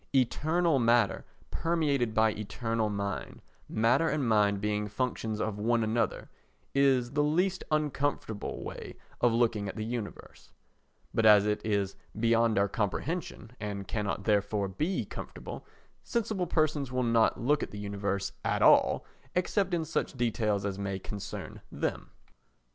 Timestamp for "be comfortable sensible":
14.67-16.47